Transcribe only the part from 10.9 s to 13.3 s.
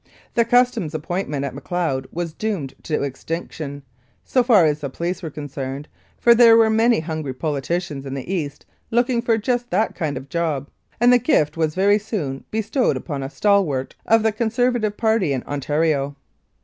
and the gift was very soon bestowed upon a